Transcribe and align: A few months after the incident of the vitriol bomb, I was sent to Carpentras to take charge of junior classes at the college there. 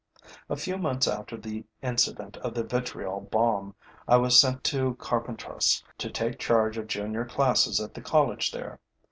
A 0.49 0.55
few 0.55 0.79
months 0.79 1.07
after 1.07 1.37
the 1.37 1.63
incident 1.83 2.35
of 2.37 2.55
the 2.55 2.63
vitriol 2.63 3.19
bomb, 3.21 3.75
I 4.07 4.17
was 4.17 4.39
sent 4.39 4.63
to 4.63 4.95
Carpentras 4.95 5.83
to 5.99 6.09
take 6.09 6.39
charge 6.39 6.75
of 6.79 6.87
junior 6.87 7.23
classes 7.23 7.79
at 7.79 7.93
the 7.93 8.01
college 8.01 8.51
there. 8.51 8.79